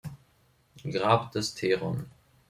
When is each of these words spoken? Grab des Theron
Grab 0.83 1.31
des 1.31 1.53
Theron 1.53 2.07